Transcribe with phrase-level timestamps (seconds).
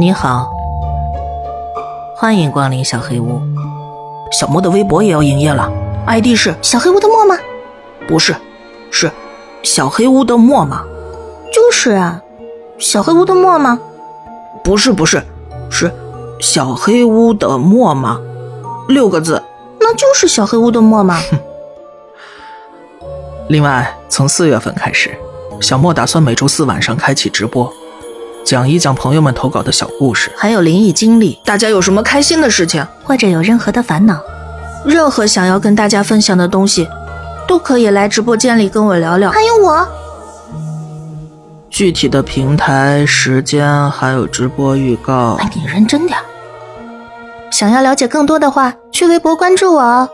[0.00, 0.50] 你好，
[2.16, 3.40] 欢迎光临小黑屋。
[4.32, 5.70] 小莫的微博也要营业了
[6.06, 7.36] ，ID 是小黑屋的墨吗？
[8.08, 8.34] 不是，
[8.90, 9.10] 是
[9.62, 10.82] 小黑屋的墨吗？
[11.52, 12.22] 就是啊，
[12.78, 13.78] 小黑屋的墨吗？
[14.64, 15.22] 不是，不是，
[15.70, 15.92] 是
[16.40, 18.18] 小黑屋的墨吗？
[18.88, 19.40] 六个字，
[19.92, 21.20] 那就是小黑屋的墨吗？
[23.50, 25.14] 另外，从四月份开始，
[25.60, 27.70] 小莫打算每周四晚上开启直播。
[28.42, 31.38] 讲一讲朋友们投稿的小故事，还有灵异经历。
[31.44, 34.18] 大家有什么开心的事情，或者有任何的烦恼，
[34.86, 36.88] 任何想要跟大家分享的东西，
[37.46, 39.30] 都可以来直播间里跟我聊聊。
[39.30, 39.86] 还有我，
[41.68, 46.18] 具体的平台、时间还有直播预告，哎，你认真点。
[47.52, 50.08] 想要了解更多的话，去微博关注我哦。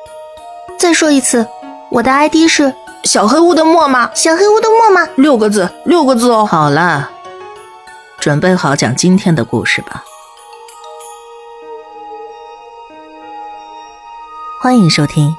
[0.76, 1.46] 再说一次，
[1.88, 4.10] 我的 ID 是小黑屋的墨吗？
[4.12, 5.08] 小黑屋的墨吗？
[5.16, 6.44] 六个字，六个字哦。
[6.44, 7.12] 好了。
[8.18, 10.02] 准备好讲今天的故事吧！
[14.60, 15.30] 欢迎收听《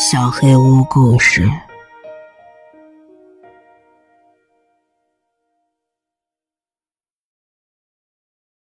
[0.00, 1.46] 小黑屋故事》——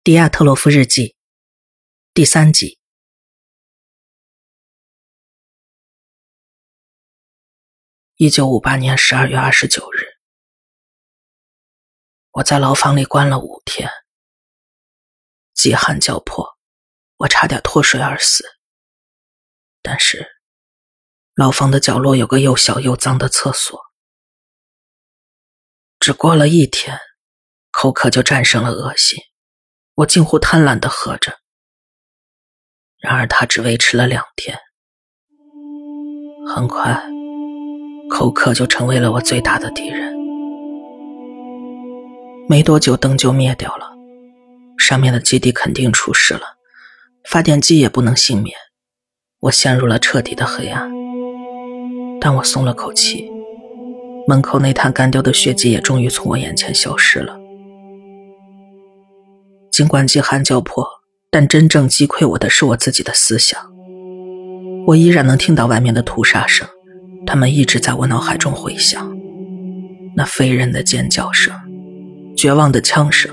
[0.03, 1.13] 迪亚特洛夫日记
[2.17, 2.79] 第三集。
[8.15, 10.17] 一九五八年十二月二十九日。
[12.31, 13.87] 我在牢房里关了五天，
[15.53, 16.57] 饥寒交迫，
[17.17, 18.43] 我差点脱水而死。
[19.83, 20.27] 但是，
[21.35, 23.79] 牢房的角落有个又小又脏的厕所。
[25.99, 26.99] 只过了一天，
[27.69, 29.19] 口渴就战胜了恶心，
[29.93, 31.39] 我近乎贪婪的喝着。
[32.99, 34.57] 然而，它只维持了两天，
[36.47, 36.99] 很快，
[38.09, 40.15] 口渴就成为了我最大的敌人。
[42.49, 43.91] 没多久，灯就灭掉了，
[44.77, 46.41] 上面的基地肯定出事了，
[47.25, 48.55] 发电机也不能幸免，
[49.41, 50.91] 我陷入了彻底的黑暗。
[52.19, 53.29] 但我松了口气，
[54.27, 57.37] 门口那滩干掉的血迹也终于从我眼前消失了。
[59.71, 60.87] 尽管饥寒交迫，
[61.39, 63.61] 但真正击溃我的是我自己的思想。
[64.87, 66.67] 我依然能听到外面的屠杀声，
[67.27, 69.15] 他们一直在我脑海中回响，
[70.15, 71.53] 那非人的尖叫声。
[72.35, 73.31] 绝望的枪声，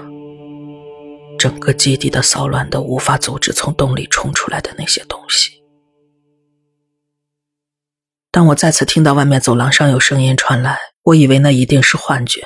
[1.38, 5.62] 整个基地的骚乱都无法阻止从洞里冲出来的那些东西。
[8.30, 12.42] 当我再次听到外面走廊上有声音传来，我以为那一定是幻觉。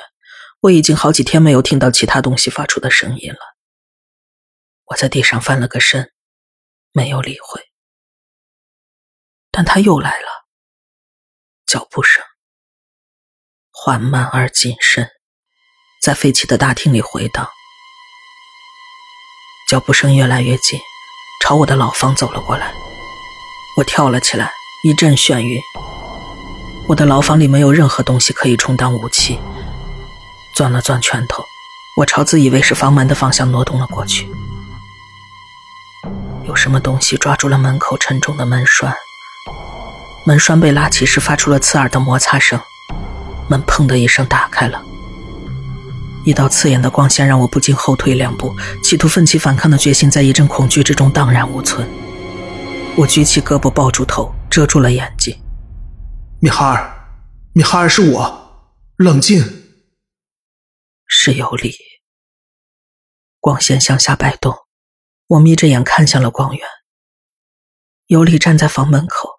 [0.61, 3.48] 我已经好几天没有听到其他东西发出的声音了。
[4.89, 6.11] 我在地上翻了个身，
[6.91, 7.61] 没有理会。
[9.51, 10.27] 但他又来了，
[11.65, 12.23] 脚步声
[13.71, 15.09] 缓慢而谨慎。
[16.01, 17.47] 在废弃的大厅里回荡，
[19.67, 20.79] 脚步声越来越近，
[21.41, 22.73] 朝我的牢房走了过来。
[23.77, 24.51] 我跳了起来，
[24.83, 25.61] 一阵眩晕。
[26.87, 29.39] 我的牢房里没有任何东西可以充当武器。
[30.55, 31.45] 攥了攥拳头，
[31.97, 34.27] 我朝自以为是房门的方向挪动了过去。
[36.45, 38.93] 有什么东西抓住了门口沉重的门栓，
[40.25, 42.59] 门栓被拉起时发出了刺耳的摩擦声，
[43.49, 44.83] 门砰的一声打开了。
[46.25, 51.87] 一道刺眼的光线让我不禁后退两步，企图奋起反抗的决心在一阵恐惧之中荡然无存。
[52.97, 55.35] 我举起胳膊抱住头，遮住了眼睛。
[56.41, 57.11] 米哈尔，
[57.53, 59.43] 米哈尔，是我，冷静。
[61.07, 61.73] 是有理。
[63.39, 64.55] 光线向下摆动，
[65.29, 66.67] 我眯着眼看向了光源。
[68.07, 69.29] 尤里站在房门口，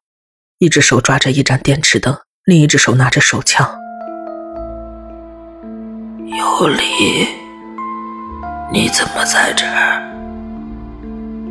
[0.58, 3.68] 一只手抓着一盏电池灯，另一只手拿着手枪。
[6.26, 7.26] 尤里，
[8.72, 10.00] 你怎么在这儿？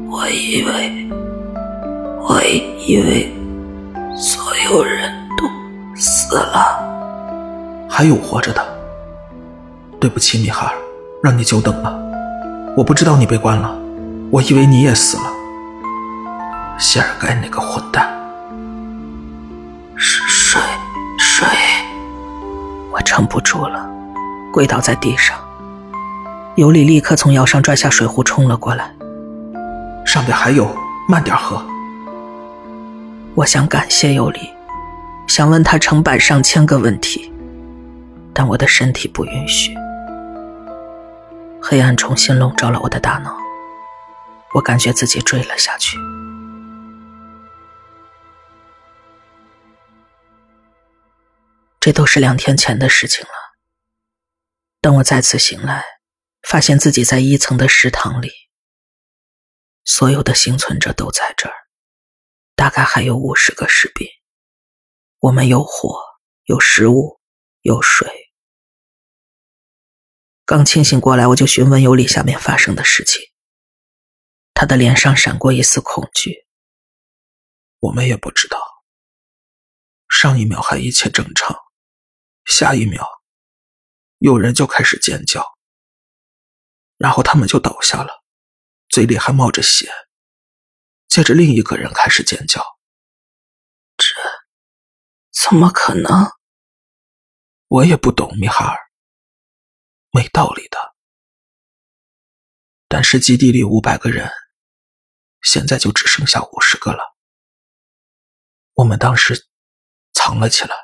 [0.09, 1.09] 我以为，
[2.21, 2.41] 我
[2.87, 3.29] 以为
[4.15, 5.43] 所有人都
[5.99, 6.79] 死了，
[7.89, 8.65] 还有活着的。
[9.99, 10.77] 对不起，米哈尔，
[11.21, 11.93] 让你久等了。
[12.77, 13.77] 我不知道你被关了，
[14.31, 15.23] 我以为你也死了。
[16.77, 18.07] 谢尔盖那个混蛋，
[19.95, 20.61] 水
[21.17, 21.47] 水，
[22.91, 23.89] 我撑不住了。
[24.53, 25.37] 跪倒在地上，
[26.55, 28.93] 尤里立刻从腰上拽下水壶冲了过来。
[30.05, 30.75] 上面还有，
[31.07, 31.63] 慢点喝。
[33.35, 34.49] 我想感谢尤里，
[35.27, 37.31] 想问他成百上千个问题，
[38.33, 39.73] 但我的身体不允许。
[41.61, 43.35] 黑暗重新笼罩了我的大脑，
[44.53, 45.97] 我感觉自己坠了下去。
[51.79, 53.31] 这都是两天前的事情了。
[54.81, 55.83] 等我再次醒来
[56.47, 58.31] 发现自己在一层的食堂里
[59.83, 61.53] 所有的幸存者都在这儿
[62.55, 64.07] 大概还有五十个士兵。
[65.19, 65.99] 我们有火
[66.45, 67.19] 有食物
[67.61, 68.09] 有水。
[70.45, 73.21] 刚清醒过来我就询问尤里下面发生的事情
[74.59, 76.45] 他的脸上闪过一丝恐惧。
[77.79, 78.59] 我们也不知道。
[80.09, 81.55] 上一秒还一切正常，
[82.43, 83.07] 下一秒，
[84.17, 85.45] 有人就开始尖叫，
[86.97, 88.21] 然后他们就倒下了，
[88.89, 89.89] 嘴里还冒着血。
[91.07, 92.61] 接着另一个人开始尖叫。
[93.95, 94.13] 这。
[95.31, 96.33] 怎么可能？
[97.69, 98.77] 我也不懂，米哈尔。
[100.11, 100.95] 没道理的。
[102.89, 104.29] 但是基地里五百个人，
[105.41, 107.15] 现在就只剩下五十个了。
[108.75, 109.47] 我们当时
[110.13, 110.75] 藏了起来，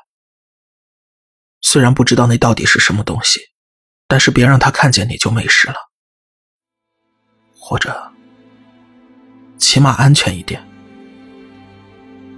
[1.60, 3.40] 虽然不知道那到底是什么东西，
[4.06, 5.76] 但是别让他看见你就没事了，
[7.58, 8.12] 或者
[9.58, 10.66] 起码安全一点。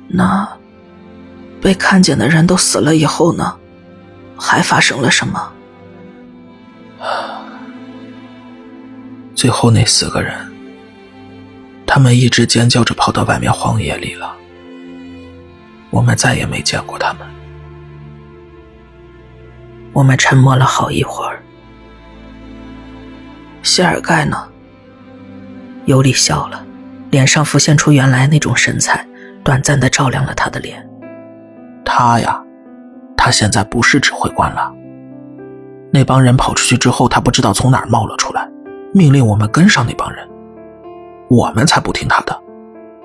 [0.09, 0.59] 那。
[1.61, 3.59] 被看见的人都死了以后呢？
[4.39, 5.53] 还发生了什么？
[9.35, 10.48] 最后那四个人，
[11.89, 14.37] 他们一直尖叫着跑到外面荒野里了。
[15.89, 17.23] 我们再也没见过他们。
[19.95, 21.43] 我们沉默了好一会儿。
[23.63, 24.47] 谢尔盖呢？
[25.87, 26.63] 尤里笑了，
[27.11, 29.05] 脸上浮现出原来那种神采，
[29.43, 30.87] 短暂的照亮了他的脸。
[31.87, 32.39] 他呀，
[33.17, 34.71] 他现在不是指挥官了。
[35.91, 38.47] 那帮人跑出去之后，他不知道从哪儿冒了出来，
[38.93, 40.29] 命令我们跟上那帮人。
[41.29, 42.43] 我们才不听他的，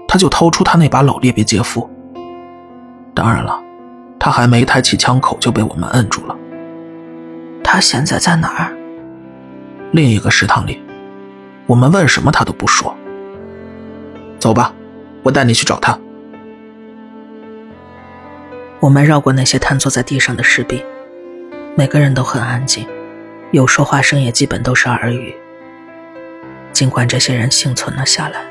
[0.07, 1.89] 他就掏出他那把老列别杰夫。
[3.13, 3.61] 当然了，
[4.17, 6.35] 他还没抬起枪口就被我们摁住了。
[7.63, 8.73] 他现在在哪儿？
[9.91, 10.81] 另一个食堂里。
[11.65, 12.95] 我们问什么他都不说。
[14.39, 14.73] 走吧，
[15.21, 15.97] 我带你去找他。
[18.79, 20.81] 我们绕过那些瘫坐在地上的士兵，
[21.75, 22.85] 每个人都很安静，
[23.51, 25.33] 有说话声也基本都是耳语。
[26.83, 28.41] 尽管这些人幸存了下来，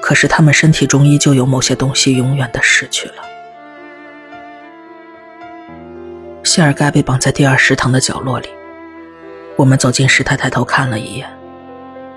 [0.00, 3.16] 可是他们身体中依旧有某些东西永远的失去了。
[6.42, 8.48] 谢尔盖被绑在第二食堂的角落里，
[9.54, 11.28] 我们走进时，他抬头看了一眼，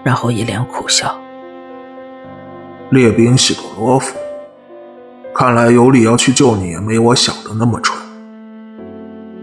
[0.05, 1.19] 然后一脸苦笑。
[2.89, 4.15] 列兵西多罗夫。
[5.35, 7.99] 看来尤里要去救你没我想的那么蠢。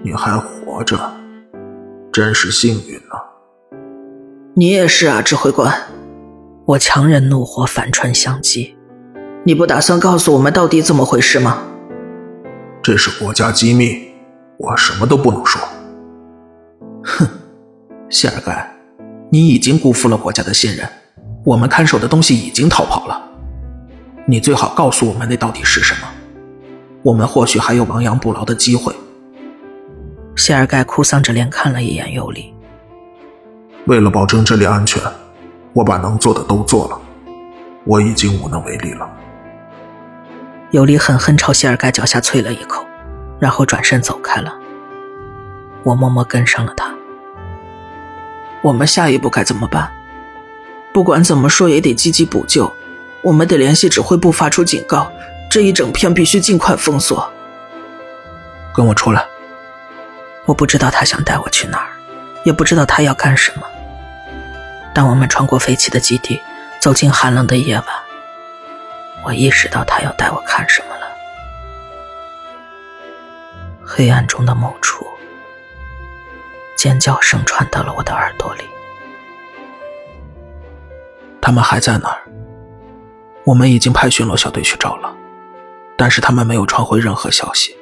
[0.02, 0.98] 你还活着，
[2.10, 3.25] 真是幸运啊！
[4.58, 5.70] 你也是啊，指挥官。
[6.64, 8.72] 我强忍怒火，反唇相讥
[9.44, 11.62] ：“你不打算告诉我们到底怎么回事吗？”
[12.82, 14.08] 这是国家机密，
[14.56, 15.60] 我什么都不能说。
[17.04, 17.28] 哼，
[18.08, 18.74] 谢尔盖，
[19.30, 20.88] 你已经辜负了国家的信任，
[21.44, 23.22] 我们看守的东西已经逃跑了。
[24.26, 26.08] 你最好告诉我们那到底是什么，
[27.02, 28.90] 我们或许还有亡羊补牢的机会。
[30.34, 32.54] 谢尔盖哭丧着脸看了一眼尤里。
[33.86, 35.00] 为了保证这里安全，
[35.72, 37.00] 我把能做的都做了，
[37.84, 39.08] 我已经无能为力了。
[40.72, 42.84] 尤里狠狠朝谢尔盖脚下啐了一口，
[43.38, 44.52] 然后转身走开了。
[45.84, 46.92] 我默默跟上了他。
[48.60, 49.88] 我们下一步该怎么办？
[50.92, 52.72] 不管怎么说，也得积极补救。
[53.22, 55.06] 我们得联系指挥部，发出警告，
[55.48, 57.32] 这一整片必须尽快封锁。
[58.74, 59.24] 跟我出来。
[60.44, 61.90] 我不知道他想带我去哪儿，
[62.42, 63.62] 也不知道他要干什么。
[64.96, 66.40] 当我们穿过废弃的基地，
[66.80, 67.86] 走进寒冷的夜晚，
[69.22, 71.06] 我意识到他要带我看什么了。
[73.84, 75.06] 黑暗中的某处，
[76.78, 78.64] 尖叫声传到了我的耳朵里。
[81.42, 82.22] 他们还在那儿。
[83.44, 85.14] 我们已经派巡逻小队去找了，
[85.98, 87.76] 但是他们没有传回任何消息，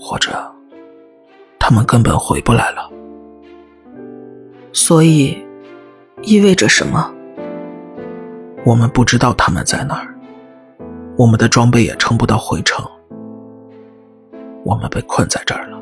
[0.00, 0.52] 或者
[1.56, 2.90] 他们根本回不来了。
[4.72, 5.46] 所以，
[6.22, 7.12] 意味着什么？
[8.66, 10.14] 我们不知道他们在哪儿，
[11.16, 12.84] 我们的装备也撑不到回城，
[14.64, 15.78] 我们被困在这儿了。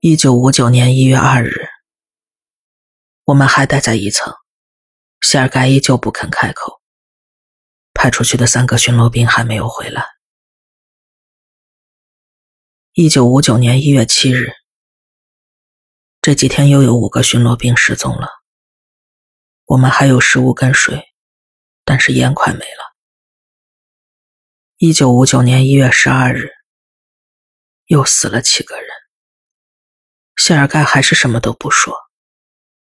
[0.00, 1.52] 一九五九年一月二日。
[3.24, 4.32] 我们还待在一层，
[5.20, 6.80] 谢尔盖依旧不肯开口。
[7.92, 10.04] 派出去的三个巡逻兵还没有回来。
[12.92, 14.52] 一九五九年一月七日，
[16.26, 18.26] 这几天又有五个巡逻兵失踪了。
[19.64, 21.14] 我们还有食物跟水，
[21.84, 22.96] 但是烟快没了。
[24.76, 26.50] 一九五九年一月十二日，
[27.84, 28.88] 又死了七个人。
[30.34, 31.96] 谢尔盖还是什么都不说，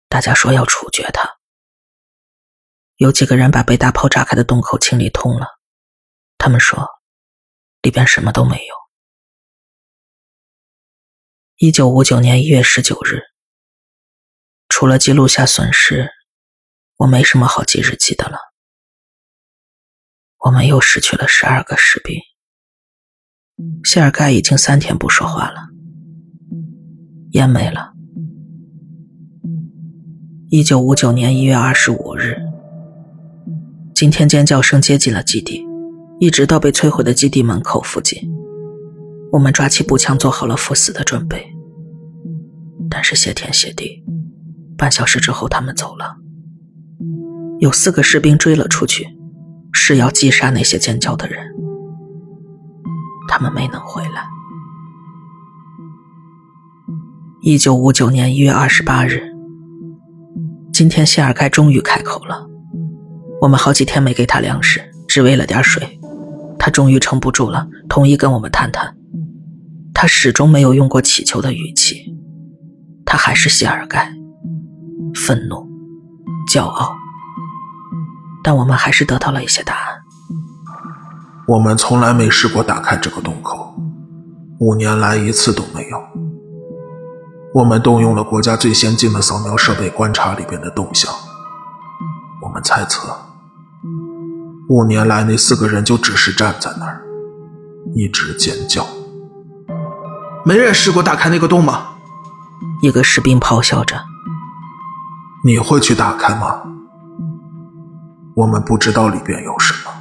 [0.08, 1.38] 大家说要处决他。
[2.96, 5.48] 有几个人把被大炮炸开的洞口清理通了，
[6.38, 6.88] 他们说
[7.82, 8.76] 里边什么都没有。
[11.58, 13.22] 一九五九年一月十九日，
[14.84, 16.10] 除了记录下损失，
[16.98, 18.38] 我没什么好记日记的了。
[20.40, 22.18] 我们又失去了十二个士兵。
[23.86, 25.70] 谢尔盖已经三天不说话了，
[27.32, 27.94] 烟没了。
[30.50, 32.36] 一九五九年一月二十五日，
[33.96, 35.66] 今天尖叫声接近了基地，
[36.20, 38.20] 一直到被摧毁的基地门口附近。
[39.32, 41.42] 我们抓起步枪，做好了赴死的准备。
[42.90, 44.04] 但是谢天谢地，
[44.78, 46.18] 半小时之后他们走了。
[47.60, 49.08] 有四个士兵追了出去，
[49.72, 51.40] 是要击杀那些尖叫的人。
[53.28, 54.28] 他们没能回来。
[57.42, 59.22] 一九五九年一月二十八日，
[60.72, 62.48] 今天谢尔盖终于开口了。
[63.42, 66.00] 我们好几天没给他粮食，只喂了点水，
[66.58, 68.96] 他终于撑不住了，同意跟我们谈谈。
[69.94, 72.16] 他始终没有用过乞求的语气，
[73.06, 74.14] 他还是谢尔盖，
[75.16, 75.68] 愤怒、
[76.48, 76.96] 骄傲，
[78.44, 80.04] 但我们还是得到了一些答案。
[81.48, 83.76] 我们从来没试过打开这个洞口，
[84.60, 85.98] 五年来一次都没有。
[87.54, 91.14] 我们动用了国家最先进的扫描设备观察里边的动向，
[92.42, 93.16] 我们猜测，
[94.70, 97.02] 五年来那四个人就只是站在那儿，
[97.94, 98.88] 一直尖叫。
[100.44, 101.90] 没人试过打开那个洞吗？
[102.82, 104.13] 一个士兵咆哮着。
[105.46, 106.62] 你会去打开吗？
[108.34, 109.92] 我们不知道里边有什么，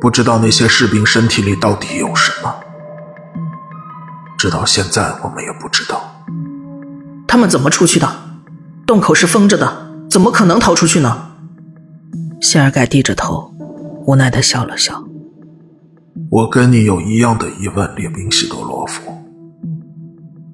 [0.00, 2.54] 不知道那些士兵身体里到底有什么，
[4.38, 6.00] 直到现在我们也不知道。
[7.26, 8.08] 他们怎么出去的？
[8.86, 11.32] 洞口是封着的，怎么可能逃出去呢？
[12.40, 13.52] 谢尔盖低着头，
[14.06, 15.02] 无奈的笑了笑。
[16.30, 19.12] 我跟你有一样的疑问，列宾西多罗夫。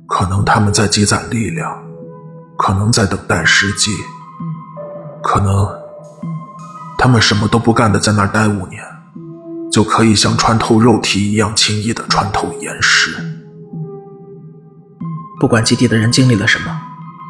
[0.08, 1.70] 可能他们在积攒力量，
[2.62, 3.90] 可能在等待时机，
[5.20, 5.68] 可能
[6.96, 8.80] 他们什么都不干的在那儿待五年，
[9.72, 13.16] 就可以像穿透肉体一样轻易的穿透岩石。
[15.40, 16.80] 不管基地的人经历了什么，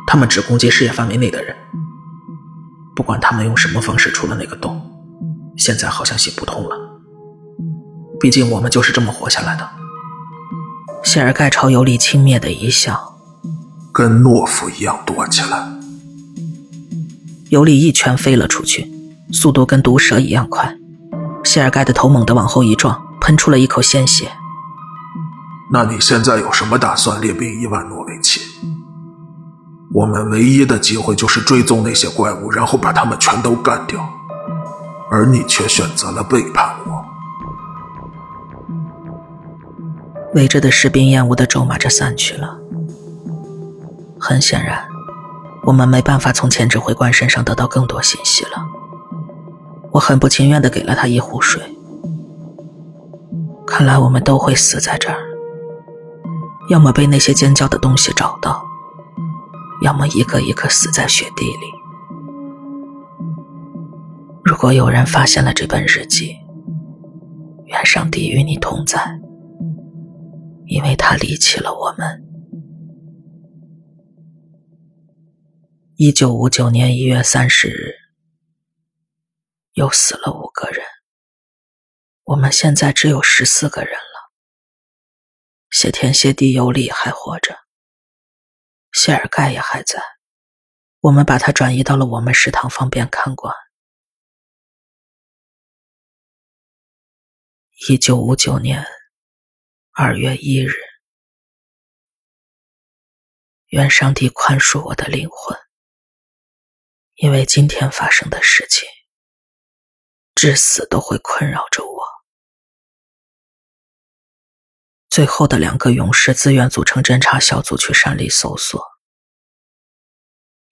[0.07, 1.57] 他们只攻击视野范围内的人。
[2.95, 4.79] 不管他们用什么方式出了那个洞，
[5.57, 6.77] 现在好像行不通了。
[8.21, 9.67] 毕竟我们就是这么活下来的。
[11.03, 13.12] 谢尔盖朝尤里轻蔑的一笑，
[13.93, 15.69] 跟懦夫一样躲起来。
[17.51, 18.91] 尤里一拳飞了出去，
[19.31, 20.75] 速度跟毒蛇一样快。
[21.45, 24.29] 谢尔盖的头猛地往后一撞，喷出了一口鲜血。
[25.71, 28.41] 那你现在有什么打算，列兵伊万诺维奇？
[29.93, 34.01] 我们唯一的机会就是追踪那些怪物，然后把他们全都干掉，
[35.11, 37.05] 而你却选择了背叛我。
[40.35, 42.62] 围着的士兵厌恶的咒骂着散去了。
[44.25, 44.87] 很显然，
[45.65, 48.51] 我们没办法从前指挥官身上得到更多信息了。
[49.91, 51.61] 我很不情愿的给了他一壶水。
[53.67, 55.19] 看来我们都会死在这儿，
[56.71, 58.65] 要么被那些尖叫的东西找到，
[59.83, 61.67] 要么一个一个死在雪地里。
[64.45, 66.37] 如果有人发现了这本日记，
[67.65, 69.19] 愿上帝与你同在。
[70.67, 72.23] 因为他离弃了我们。
[75.97, 77.95] 一九五九年一月三十日，
[79.73, 80.83] 又死了五个人，
[82.23, 84.33] 我们现在只有十四个人了。
[85.71, 87.59] 谢天谢地，尤里还活着，
[88.91, 90.03] 谢尔盖也还在，
[91.01, 93.55] 我们把他转移到了我们食堂，方便看管。
[97.89, 98.85] 一九五九年。
[99.95, 100.73] 二月一日，
[103.67, 105.55] 愿上帝宽恕我的灵魂，
[107.17, 108.89] 因为今天发生的事情，
[110.35, 112.03] 至死都会困扰着我。
[115.11, 118.83] 最后的两个勇士自愿组成侦察小组去山里搜索。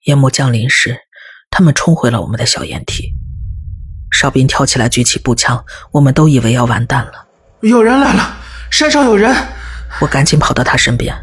[0.05, 1.01] 夜幕降临时，
[1.51, 3.13] 他们冲回了我们的小掩体。
[4.11, 7.27] 哨兵跳起来举起步枪，我们都以为要完蛋了。
[7.61, 8.37] 有人来了！
[8.71, 9.31] 山上有人，
[10.01, 11.15] 我赶紧跑到他身边。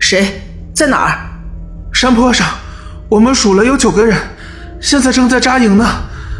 [0.00, 0.42] 谁
[0.74, 1.30] 在哪儿？
[1.92, 2.58] 山坡上，
[3.08, 4.33] 我们数了有九个人，
[4.84, 5.86] 现在正在扎营呢。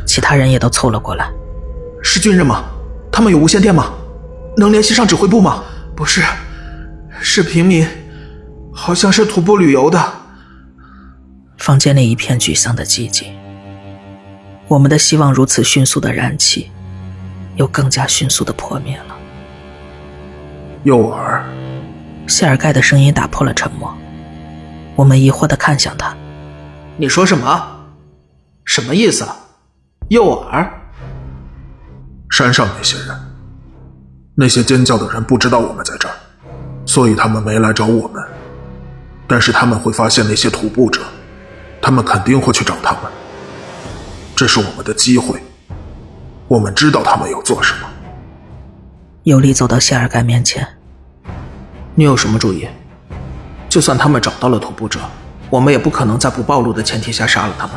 [0.06, 1.30] 其他人也都凑了过来。
[2.02, 2.62] 是军人吗？
[3.10, 3.90] 他们有无线电吗？
[4.58, 5.64] 能联系上指挥部吗？
[5.96, 6.22] 不是，
[7.22, 7.88] 是平民，
[8.70, 9.98] 好像是徒步旅游的。
[11.56, 13.32] 房间里一片沮丧的寂静。
[14.68, 16.70] 我们的希望如此迅速的燃起，
[17.56, 19.16] 又更加迅速的破灭了。
[20.82, 21.40] 诱饵，
[22.26, 23.96] 谢尔盖的声音打破了沉默。
[24.96, 26.14] 我们疑惑的看向他
[26.98, 27.70] ：“你说什么？
[28.64, 29.26] 什么意思？
[30.09, 30.68] 诱饵？
[32.30, 33.16] 山上那些人，
[34.35, 36.14] 那些尖叫的人不知道我们在这儿，
[36.85, 38.23] 所以他们没来找我们。
[39.26, 41.00] 但是他们会发现那些徒步者，
[41.80, 43.02] 他们肯定会去找他们。”
[44.37, 45.40] 这是我们的机会，
[46.49, 47.88] 我们知道他们要做什么。
[49.23, 50.66] 尤里走到谢尔盖面前，
[51.94, 52.66] 你有什么主意？
[53.68, 54.99] 就算他们找到了徒步者，
[55.50, 57.76] 我们也不可能在不暴露的前提下杀了他们。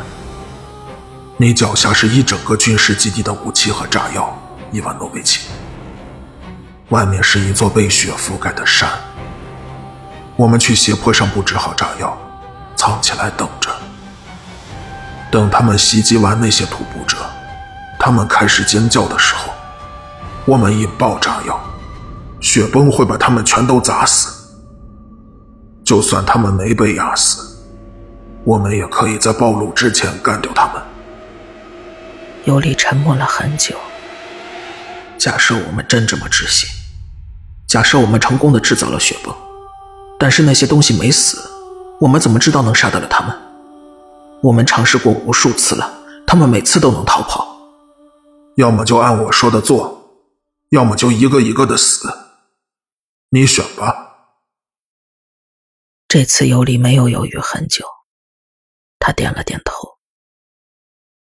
[1.40, 4.36] 你脚下是一整个军事基地的武器和炸药，
[4.72, 5.48] 伊万诺维奇。
[6.90, 8.90] 外面是一座被雪覆盖的山。
[10.36, 12.18] 我们去斜坡上布置好炸药，
[12.76, 13.70] 藏起来等着。
[15.30, 17.18] 等他们袭击完那些徒步者，
[18.00, 19.54] 他们开始尖叫的时候，
[20.46, 21.60] 我们引爆炸药，
[22.42, 24.56] 雪崩会把他们全都砸死。
[25.84, 27.64] 就算他们没被压死，
[28.44, 30.82] 我们也可以在暴露之前干掉他们。
[32.48, 33.78] 尤里沉默了很久。
[35.18, 36.70] 假设我们真这么执行，
[37.68, 39.36] 假设我们成功的制造了雪崩，
[40.18, 41.52] 但是那些东西没死，
[42.00, 43.38] 我们怎么知道能杀得了他们？
[44.42, 47.46] 我们尝试过无数次了，他们每次都能逃跑。
[48.56, 50.10] 要么就按我说的做，
[50.70, 52.08] 要么就一个一个的死。
[53.32, 54.06] 你选吧。
[56.08, 57.86] 这次尤里没有犹豫很久，
[59.00, 59.98] 他点了点头。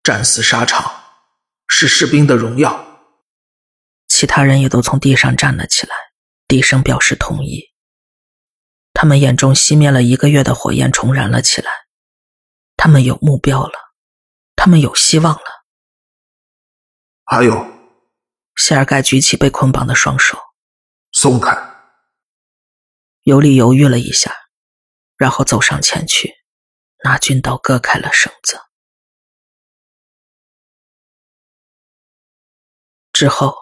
[0.01, 0.91] 战死沙场
[1.73, 2.85] 是士兵的荣耀。
[4.09, 5.95] 其他人也都从地上站了起来，
[6.45, 7.71] 低声表示同意。
[8.93, 11.71] 他们眼中熄灭了一个月的火焰重燃了起来。
[12.75, 13.73] 他们有目标了，
[14.55, 15.65] 他们有希望了。
[17.23, 17.65] 还有，
[18.57, 20.37] 谢尔盖举起被捆绑的双手，
[21.13, 21.57] 松开。
[23.23, 24.35] 尤里犹豫了一下，
[25.15, 26.33] 然后走上前去，
[27.05, 28.59] 拿军刀割开了绳子。
[33.21, 33.53] 之后，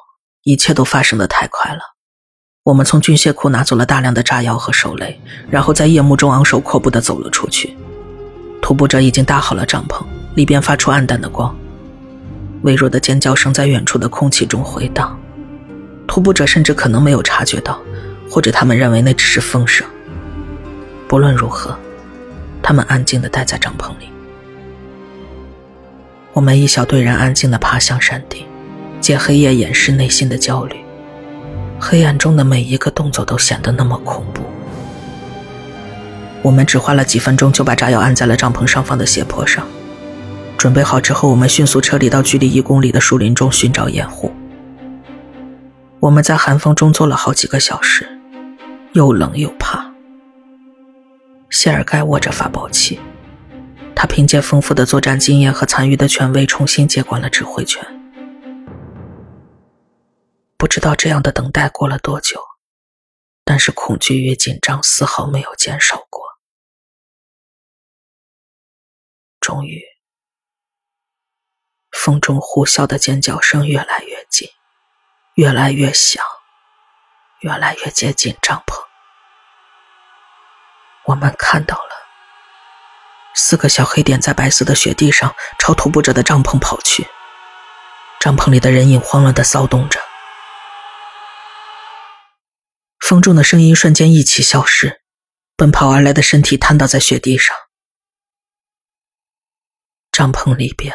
[0.44, 1.82] 一切都发生的太快了。
[2.64, 5.20] 我们从军械库拿走了大量的炸药和手雷，
[5.50, 7.76] 然后在夜幕中昂首阔步的走了出去。
[8.62, 10.02] 徒步者已经搭好了帐篷，
[10.34, 11.54] 里边发出暗淡的光，
[12.62, 15.20] 微弱的尖叫声在远处的空气中回荡。
[16.08, 17.78] 徒步者甚至可能没有察觉到，
[18.32, 19.86] 或者他们认为那只是风声。
[21.06, 21.78] 不论如何，
[22.64, 24.08] 他们安静地待在帐篷里。
[26.32, 28.46] 我们一小队人安静地爬向山顶，
[29.00, 30.76] 借黑夜掩饰内心的焦虑。
[31.80, 34.44] 黑暗中的每一个动作都显得那么恐怖。
[36.42, 39.66] 我们只花了几分钟就把炸药安在了帐篷上方的斜坡上。
[40.58, 44.32] 准备好之后，我们迅速撤离到距离一公里的树林中寻找掩护。
[46.02, 48.08] 我们在寒风中坐了好几个小时，
[48.94, 49.90] 又冷又怕。
[51.50, 53.00] 谢尔盖握着发报器，
[53.96, 57.82] 他凭借丰富的作战经验和残余的权威重新接管了指挥权。
[60.60, 62.46] 不知道这样的等待过了多久，
[63.46, 66.22] 但是恐惧与紧张丝毫没有减少过。
[69.40, 69.82] 终于，
[71.92, 74.50] 风中呼啸的尖叫声越来越近，
[75.36, 76.22] 越来越响，
[77.40, 78.84] 越来越接近帐篷。
[81.06, 81.92] 我们看到了
[83.34, 87.08] 四个小黑点在白色的雪地上朝徒步者的帐篷跑去，
[88.20, 90.09] 帐篷里的人影慌乱的骚动着。
[93.10, 95.02] 风中的声音瞬间一起消失，
[95.58, 97.58] 奔跑而来的身体瘫倒在雪地上。
[100.12, 100.94] 帐篷里边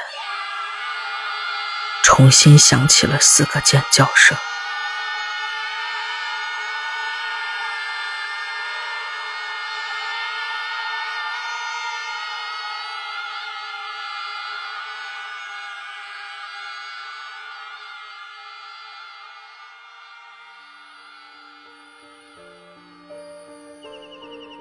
[2.05, 4.39] 重新响起了四个尖叫声。